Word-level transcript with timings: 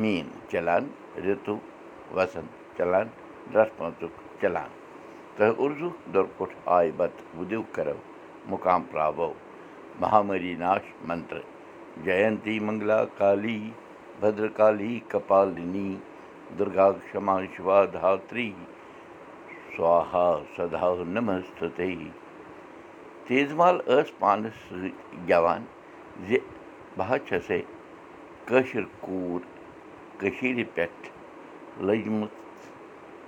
Mean 0.00 0.28
چلان 0.50 0.84
رِتُو 1.24 1.56
وسنٛد 2.16 2.76
چلان 2.76 3.06
رس 3.54 3.68
پانٛژُک 3.76 4.14
چلان 4.40 4.70
تہٕ 5.36 5.54
اُردو 5.62 5.88
دۄرکُٹھ 6.14 6.54
آے 6.76 6.90
بتہٕ 6.96 7.26
وُدِو 7.38 7.62
کرو 7.74 7.98
مُقام 8.50 8.82
پراوو 8.90 9.32
مہامری 10.00 10.54
ناش 10.62 10.84
منتر 11.08 11.38
جینتی 12.04 12.58
منگلا 12.66 13.00
کالی 13.18 13.58
بدرکالی 14.20 14.98
کپالنی 15.08 15.90
دُرگا 16.58 16.88
کما 17.12 17.36
شِوا 17.56 17.84
دھاتری 17.92 18.50
سوہا 19.76 20.28
سدا 20.56 20.92
نمستے 21.14 21.94
تیز 23.26 23.52
مال 23.58 23.76
ٲس 23.86 24.18
پانَس 24.18 24.56
سۭتۍ 24.68 24.90
گٮ۪وان 25.28 25.62
زِ 26.28 26.38
بہٕ 26.96 27.08
حظ 27.10 27.28
چھَسے 27.28 27.60
کٲشِر 28.48 28.84
کوٗر 29.00 29.55
کٔشیٖرِ 30.18 30.64
پٮ۪ٹھ 30.74 31.08
لٔجمٕژ 31.86 32.30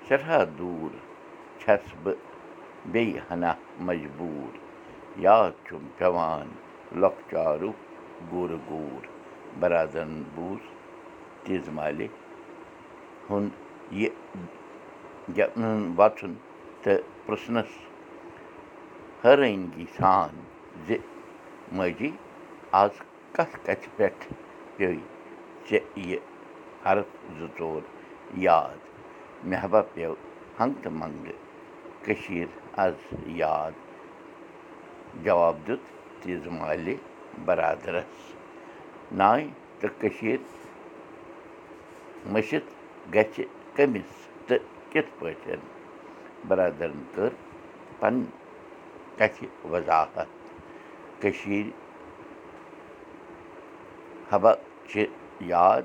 سٮ۪ٹھاہ 0.07 0.45
دوٗر 0.59 0.93
چھَس 1.61 1.85
بہٕ 2.03 2.17
بیٚیہِ 2.93 3.21
ہنا 3.31 3.53
مجبوٗر۔ 3.87 4.53
یاد 5.27 5.53
چھُم 5.67 5.83
پٮ۪وان 5.97 6.49
لۄکچارُک 7.01 7.77
گوٗرٕ 8.31 8.61
گوٗر۔ 8.69 9.05
بَرادَرَن 9.61 10.23
بوٗز 10.35 10.65
تیٖژٕ 11.45 11.73
مالہِ 11.77 12.07
ہُنٛد 13.31 13.53
یہِ 14.01 14.11
وَژھُن 15.99 16.35
تہٕ 16.83 17.05
پرٛژھنَس 17.27 17.73
حٲرٲنگی 19.25 19.85
سان 19.97 20.33
زِ 20.87 20.97
ماجی 21.77 22.11
آز 22.81 22.95
کَتھ 23.35 23.57
کَتھِ 23.67 23.89
پٮ۪ٹھ 23.97 24.25
پیٚیہِ 24.77 25.01
ژےٚ 25.67 25.87
یہِ 26.09 26.19
حرف 26.85 27.09
زٕ 27.39 27.49
ژور 27.59 27.83
یاد 28.47 28.79
مےٚ 29.49 29.61
ہا 29.63 29.81
پیٚو 29.95 30.15
ہنٛگتہٕ 30.59 30.93
منٛگہٕ 31.01 31.41
کٔشیٖر 32.05 32.49
آز 32.85 32.97
یاد 33.43 33.75
جواب 35.25 35.57
دیُت 35.67 35.83
تیٖژٕ 36.21 36.53
مالہِ 36.61 36.97
بَرادَرَس 37.47 38.15
نانہِ 39.19 39.49
تہٕ 39.81 39.95
کٔشیٖر 40.01 40.41
مٔشِتھ 42.33 42.71
گژھِ 43.15 43.43
کٔمِس 43.75 44.11
تہٕ 44.47 44.65
کِتھ 44.91 45.11
پٲٹھۍ 45.19 45.61
بَرادَرَن 46.49 47.03
کٔر 47.15 47.33
پَنٕنۍ 48.01 48.27
کَتھِ 49.19 49.47
وضاحت 49.71 50.29
کٔشیٖرِ 51.21 51.71
حبا 54.31 54.53
چھِ 54.89 55.07
یاد 55.53 55.83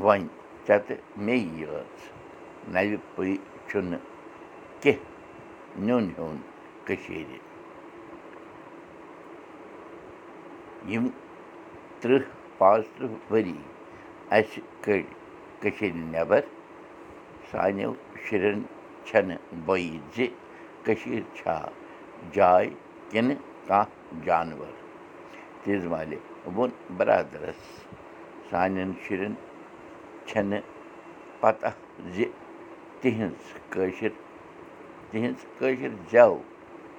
وۄنۍ 0.00 0.26
ژےٚ 0.66 0.78
تہٕ 0.86 1.00
مے 1.24 1.36
یٲژ 1.60 1.98
نَوِ 2.74 2.90
چھُنہٕ 3.68 4.00
کیٚنٛہہ 4.82 5.80
نیُن 5.86 6.04
ہیوٚن 6.16 6.38
کٔشیٖرِ 6.86 7.38
یِم 10.90 11.04
تٕرٛہ 12.00 12.24
پانٛژھ 12.58 12.88
تٕرٛہ 12.96 13.16
ؤری 13.30 13.56
اَسہِ 14.36 14.60
کٔڑۍ 14.84 15.06
کٔشیٖرِ 15.60 15.94
نٮ۪بر 16.12 16.42
سانیو 17.50 17.92
شُرٮ۪ن 18.24 18.58
چھَنہٕ 19.06 19.40
بۄیہِ 19.66 19.98
زِ 20.14 20.26
کٔشیٖر 20.84 21.22
چھا 21.36 21.56
جاے 22.34 22.68
کِنہٕ 23.10 23.38
کانٛہہ 23.68 24.24
جانوَر 24.26 24.72
تیٖژ 25.62 25.84
مالہِ 25.92 26.16
ووٚن 26.54 26.70
بَرادَرَس 26.96 27.62
سانٮ۪ن 28.50 28.90
شُرٮ۪ن 29.04 29.34
چھَنہٕ 30.28 30.62
پَتہ 31.40 31.70
زِ 32.14 32.24
تِہِنٛز 33.00 33.44
کٲشِر 33.72 34.12
تِہِنٛز 35.10 35.40
کٲشِر 35.58 35.92
زٮ۪و 36.10 36.36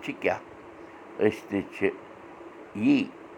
چھِ 0.01 0.11
کیٛاہ؟ 0.21 0.39
أسۍ 1.25 1.41
تہِ 1.49 1.59
چھِ 1.75 1.89
یی 2.83 2.97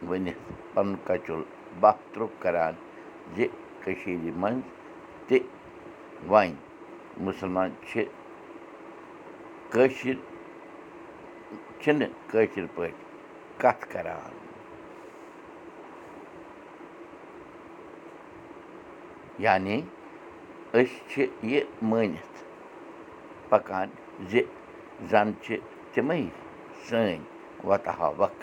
ؤنِتھ 0.09 0.41
پَنُن 0.73 0.95
کَچُل 1.07 1.41
بَہہ 1.81 1.97
ترٛوٚک 2.13 2.33
کَران 2.41 2.73
زِ 3.35 3.47
کٔشیٖرِ 3.83 4.31
منٛز 4.41 4.63
تہِ 5.27 5.39
وۄنۍ 6.29 6.55
مُسلمان 7.25 7.69
چھِ 7.87 8.03
کٲشِر 9.71 10.15
چھِنہٕ 11.81 12.11
کٲشِر 12.31 12.65
پٲٹھۍ 12.75 13.03
کَتھ 13.61 13.83
کَران 13.91 14.44
یعنی 19.43 19.77
أسۍ 20.73 20.97
چھِ 21.09 21.25
یہِ 21.51 21.61
مٲنِتھ 21.89 22.43
پَکان 23.49 23.89
زِ 24.31 24.41
زَن 25.11 25.31
چھِ 25.43 25.57
تِمَے 25.93 26.21
سٲنۍ 26.87 27.19
وَتہٕ 27.67 28.13
وق 28.19 28.35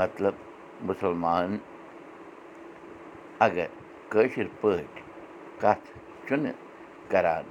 مطلب 0.00 0.34
مُسلمان 0.88 1.56
اگر 3.46 3.66
کٲشِر 4.12 4.46
پٲٹھۍ 4.60 5.02
کَتھ 5.60 5.86
چھُنہٕ 6.26 6.56
کَران 7.10 7.44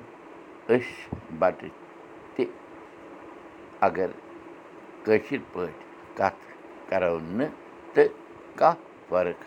أسۍ 0.74 1.16
بَٹہٕ 1.40 1.76
تہِ 2.36 2.46
اگر 3.88 4.10
کٲشِر 5.06 5.42
پٲٹھۍ 5.54 5.82
کَتھ 6.18 6.44
کَرو 6.90 7.18
نہٕ 7.38 7.52
تہٕ 7.94 8.10
کانٛہہ 8.60 8.82
فرق 9.10 9.40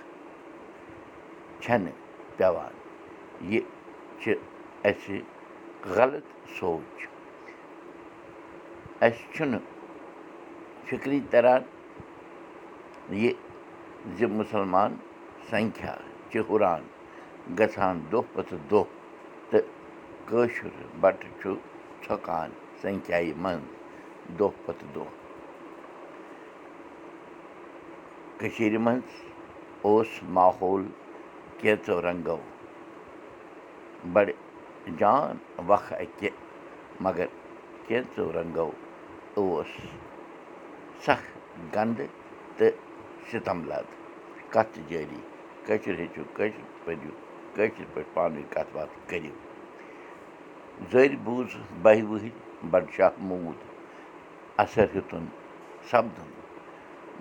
چھَنہٕ 1.62 1.96
پٮ۪وان 2.36 2.75
یہِ 3.40 3.60
چھِ 4.20 4.34
اَسہِ 4.84 5.20
غلط 5.96 6.26
سونٛچ۔ 6.58 6.98
اَسہِ 9.00 9.24
چھُنہٕ 9.34 9.62
فِکری 10.86 11.20
تَران 11.30 11.62
یہِ 13.22 13.32
زِ 14.16 14.24
مُسلمان 14.38 14.94
سنکھیا 15.50 15.94
چھِ 16.30 16.40
ہُران 16.48 16.82
گژھان 17.58 17.96
دۄہ 18.12 18.22
پَتہٕ 18.32 18.58
دۄہ 18.70 18.84
تہٕ 19.50 19.64
کٲشُر 20.28 20.74
بَٹہٕ 21.00 21.32
چھُ 21.40 21.54
ژھۄکان 22.04 22.50
سنکھیایہِ 22.82 23.32
منٛز 23.42 23.64
دۄہ 24.38 24.50
پَتہٕ 24.64 24.88
دۄہ۔ 24.94 25.08
کٔشیٖرِ 28.38 28.76
منٛز 28.86 29.08
اوس 29.82 30.08
ماحول 30.36 30.82
کینٛژو 31.58 32.02
رنٛگو 32.02 32.38
بَڑٕ 34.12 34.30
جان 34.98 35.36
وق 35.68 35.92
اَکہِ 35.92 36.30
مگر 37.04 37.26
کینٛژو 37.86 38.32
رنٛگو 38.34 38.70
اوس 39.36 39.72
سَکھ 41.04 41.26
گنٛدٕ 41.74 42.06
تہٕ 42.56 42.74
سِتَم 43.30 43.58
لَد 43.68 43.86
کَتھ 44.52 44.78
جٲری 44.88 45.20
کٲشُر 45.66 45.98
ہیٚچھِو 45.98 46.22
کٲشِر 46.36 46.64
پٔرِو 46.84 47.10
کٲشِر 47.54 47.84
پٲٹھۍ 47.94 48.12
پانہٕ 48.14 48.36
ؤنۍ 48.36 48.50
کَتھ 48.54 48.70
باتھ 48.74 48.92
کٔرِو 49.08 49.34
زٔرۍ 50.90 51.16
بوٗز 51.24 51.50
بَہہِ 51.82 52.02
وٕہٕرۍ 52.10 52.34
بَڑٕ 52.70 52.88
شاہ 52.96 53.10
موٗد 53.28 53.58
اَثر 54.62 54.86
ہیوٚتُن 54.94 55.24
سَپدُن 55.90 56.30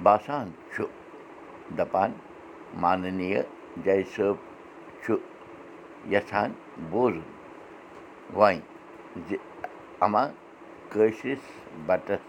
باسان 0.03 0.47
چھُ 0.73 0.83
دَپان 1.77 2.11
ماننیہِ 2.81 3.41
جے 3.83 4.01
صٲب 4.15 4.35
چھُ 5.03 5.13
یَژھان 6.13 6.51
بوزُن 6.89 7.21
وۄنۍ 8.37 8.59
زِ 9.27 9.29
اَما 10.05 10.23
کٲشرِس 10.91 11.45
بَٹَس 11.87 12.25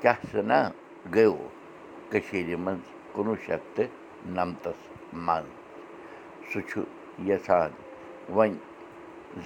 کیٛاہ 0.00 0.20
سَنا 0.32 0.60
گٔیو 1.14 1.34
کٔشیٖرِ 2.10 2.54
منٛز 2.64 2.84
کُنوُہ 3.14 3.36
شَتھ 3.44 3.66
تہٕ 3.74 3.88
نَمتَس 4.36 4.80
منٛز 5.26 5.48
سُہ 6.48 6.60
چھُ 6.68 6.80
یَژھان 7.28 7.70
وۄنۍ 8.34 8.56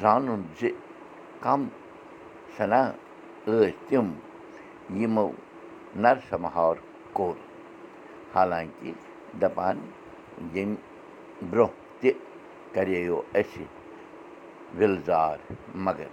زانُن 0.00 0.42
زِ 0.58 0.70
کَم 1.44 1.60
سَنا 2.56 2.82
ٲسۍ 3.46 3.72
تِم 3.88 4.06
یِمو 5.00 5.26
نَرسَمہار 6.02 6.76
کوٚر 7.16 7.36
حالانٛکہِ 8.34 8.92
دَپان 9.40 9.76
ییٚمہِ 10.54 10.76
برٛونٛہہ 11.50 11.80
تہِ 12.00 12.10
کَرییو 12.74 13.20
اَسہِ 13.34 13.64
وِلزار 14.78 15.38
مگر 15.86 16.10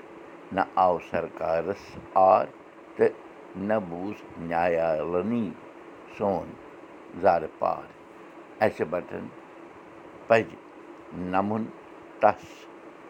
نہ 0.56 0.62
آو 0.86 0.98
سرکارَس 1.10 1.84
آر 2.14 2.46
تہٕ 2.96 3.14
نہ 3.68 3.74
بوٗز 3.90 4.18
نیالنی 4.50 5.50
سون 6.18 6.48
زارٕ 7.22 7.52
پار 7.60 7.88
اَسہِ 8.66 8.86
بَٹن 8.92 9.28
پَزِ 10.28 10.56
نَمُن 11.32 11.66
تَس 12.22 12.44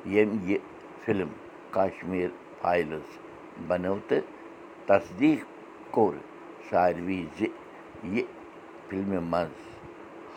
ییٚمۍ 0.06 0.40
یہِ 0.50 0.58
فِلم 1.06 1.32
کشمیٖر 1.72 2.30
فایلٕز 2.62 3.18
بنٲو 3.68 3.96
تہٕ 4.08 4.22
تصدیٖق 4.88 5.48
کوٚر 5.94 6.16
ساروی 6.70 7.24
زِ 7.38 7.48
یہِ 8.14 8.24
فِلمہِ 8.88 9.20
منٛز 9.32 9.58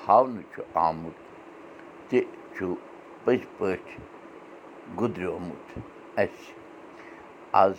ہاونہٕ 0.07 0.49
چھُ 0.55 0.63
آمُت 0.87 1.17
تہِ 2.09 2.21
چھُ 2.55 2.75
پٔزۍ 3.25 3.47
پٲٹھۍ 3.59 4.01
گُزریومُت 5.01 5.79
اَسہِ۔ 6.17 6.55
آز 7.53 7.79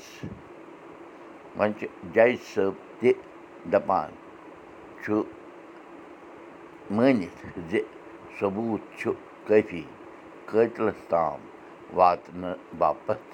وۄنۍ 1.57 1.73
چھِ 1.79 1.87
جَج 2.13 2.35
صٲب 2.53 2.73
تہِ 2.99 3.11
دَپان 3.71 4.11
چھُ 5.01 5.21
مٲنِتھ 6.95 7.59
زِ 7.69 7.79
ثبوٗت 8.39 8.83
چھُ 8.99 9.11
کٲفی 9.47 9.83
قٲتلَس 10.45 10.99
تام 11.07 11.39
واتنہٕ 11.93 12.57
باپتھ۔ 12.77 13.29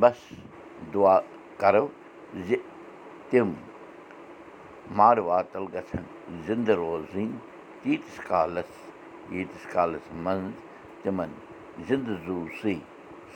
بَس 0.00 0.18
دُعا 0.94 1.18
کَرو 1.60 1.86
زِ 2.46 2.56
تِم 3.30 3.52
مارٕ 4.96 5.22
واتَل 5.28 5.64
گژھن 5.74 6.04
زِندٕ 6.46 6.74
روزٕنۍ 6.74 7.28
تیٖتِس 7.82 8.20
کالَس 8.28 8.89
ییٖتِس 9.34 9.64
کالَس 9.72 10.06
منٛز 10.24 10.54
تِمَن 11.02 11.30
زِندٕ 11.88 12.08
زوٗ 12.24 12.42
سٕے 12.60 12.76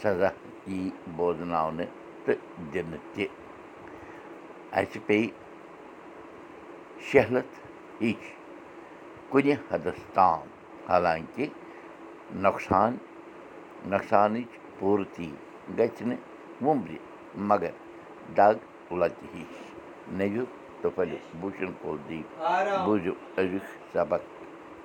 سزا 0.01 0.29
یی 0.71 0.81
بوزناونہٕ 1.17 1.93
تہٕ 2.25 2.41
دِنہٕ 2.73 3.03
تہِ 3.15 3.25
اَسہِ 4.79 4.99
پیٚیہِ 5.07 5.31
شہلت 7.09 7.51
ہِش 8.03 8.23
کُنہِ 9.31 9.55
حدَس 9.71 10.01
تام 10.15 10.47
حالانٛکہِ 10.89 11.47
نۄقصان 12.43 12.93
نۄقصانٕچ 13.91 14.51
پوٗرتی 14.79 15.31
گژھِ 15.79 16.03
نہٕ 16.09 16.23
وُمبرِ 16.65 16.97
مگر 17.49 17.73
دگ 18.37 18.57
لَتہِ 19.01 19.27
ہِش 19.35 19.53
نٔوِو 20.19 20.45
تہٕ 20.81 20.91
پھٔلِو 20.95 21.19
بوٗشَن 21.41 21.71
کول 21.81 21.99
دیٖپ 22.09 22.29
بوٗزِو 22.85 23.13
أزیُک 23.39 23.67
سبق 23.93 24.23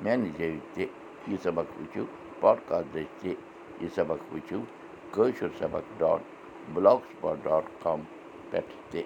میٛانہِ 0.03 0.29
زیٚوِ 0.37 0.59
تہِ 0.73 0.85
یہِ 1.27 1.37
سبق 1.43 1.67
وٕچھِو 1.79 2.03
پاڈکاسٹ 2.39 2.93
دٔسۍ 2.93 3.05
تہِ 3.21 3.33
یہِ 3.81 3.89
سبق 3.95 4.33
وٕچھِو 4.33 4.59
کٲشُر 5.13 5.49
سبق 5.59 5.99
ڈاٹ 5.99 6.21
بٕلاک 6.73 7.25
ڈاٹ 7.43 7.63
کام 7.83 7.99
پٮ۪ٹھ 8.49 8.73
تہِ 8.91 9.01